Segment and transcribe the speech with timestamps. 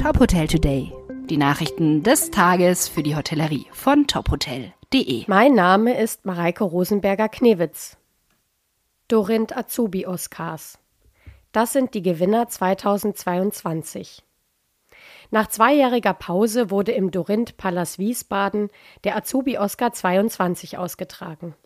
[0.00, 0.92] Top Hotel Today.
[1.28, 5.24] Die Nachrichten des Tages für die Hotellerie von tophotel.de.
[5.26, 7.96] Mein Name ist Mareike Rosenberger-Knewitz.
[9.08, 10.78] Dorint Azubi Oscars.
[11.50, 14.22] Das sind die Gewinner 2022.
[15.32, 18.70] Nach zweijähriger Pause wurde im Dorint Palast Wiesbaden
[19.02, 21.56] der Azubi Oscar 22 ausgetragen.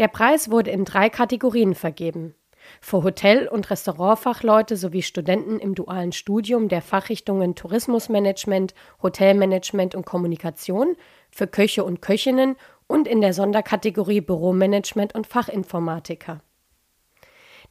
[0.00, 2.34] Der Preis wurde in drei Kategorien vergeben
[2.80, 10.96] für Hotel- und Restaurantfachleute sowie Studenten im dualen Studium der Fachrichtungen Tourismusmanagement, Hotelmanagement und Kommunikation,
[11.30, 16.40] für Köche und Köchinnen und in der Sonderkategorie Büromanagement und Fachinformatiker.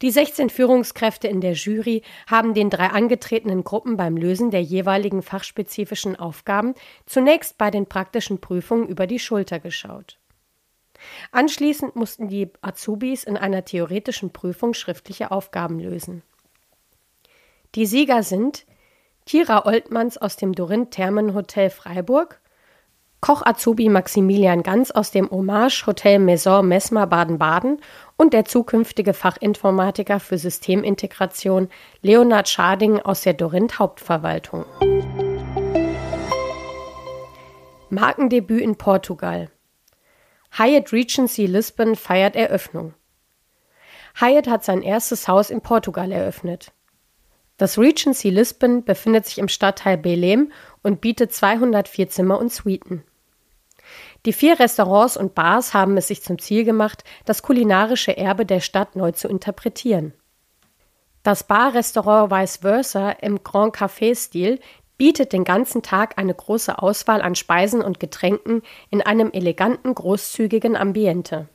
[0.01, 5.21] Die 16 Führungskräfte in der Jury haben den drei angetretenen Gruppen beim Lösen der jeweiligen
[5.21, 6.73] fachspezifischen Aufgaben
[7.05, 10.17] zunächst bei den praktischen Prüfungen über die Schulter geschaut.
[11.31, 16.23] Anschließend mussten die Azubis in einer theoretischen Prüfung schriftliche Aufgaben lösen.
[17.75, 18.65] Die Sieger sind
[19.25, 22.39] Kira Oltmanns aus dem Dorin Thermenhotel Freiburg,
[23.21, 27.81] Koch-Azubi Maximilian Ganz aus dem Hommage Hotel Maison Messmer Baden-Baden
[28.17, 31.69] und der zukünftige Fachinformatiker für Systemintegration
[32.03, 34.65] Leonhard Schading aus der Dorint Hauptverwaltung.
[37.89, 39.49] Markendebüt in Portugal.
[40.57, 42.93] Hyatt Regency Lisbon feiert Eröffnung.
[44.17, 46.71] Hyatt hat sein erstes Haus in Portugal eröffnet.
[47.57, 53.03] Das Regency Lisbon befindet sich im Stadtteil Belém und bietet 204 Zimmer und Suiten.
[54.25, 58.61] Die vier Restaurants und Bars haben es sich zum Ziel gemacht, das kulinarische Erbe der
[58.61, 60.13] Stadt neu zu interpretieren.
[61.21, 64.59] Das Bar-Restaurant Vice Versa im Grand Café-Stil
[64.97, 70.75] bietet den ganzen Tag eine große Auswahl an Speisen und Getränken in einem eleganten, großzügigen
[70.75, 71.47] Ambiente.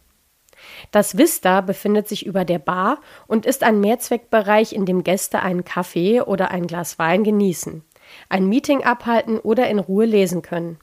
[0.90, 5.64] Das Vista befindet sich über der Bar und ist ein Mehrzweckbereich, in dem Gäste einen
[5.64, 7.82] Kaffee oder ein Glas Wein genießen,
[8.28, 10.78] ein Meeting abhalten oder in Ruhe lesen können.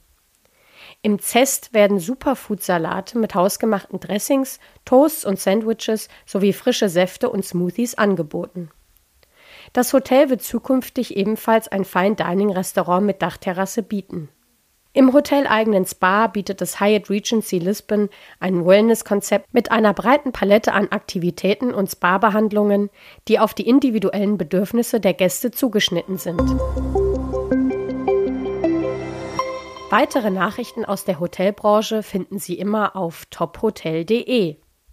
[1.03, 7.95] Im Zest werden Superfood-Salate mit hausgemachten Dressings, Toasts und Sandwiches sowie frische Säfte und Smoothies
[7.95, 8.71] angeboten.
[9.77, 14.27] Das Hotel wird zukünftig ebenfalls ein Fine Dining Restaurant mit Dachterrasse bieten.
[14.91, 20.87] Im hoteleigenen Spa bietet das Hyatt Regency Lisbon ein Wellness-Konzept mit einer breiten Palette an
[20.87, 22.89] Aktivitäten und Spa-Behandlungen,
[23.27, 26.41] die auf die individuellen Bedürfnisse der Gäste zugeschnitten sind.
[29.91, 34.57] Weitere Nachrichten aus der Hotelbranche finden Sie immer auf tophotel.de.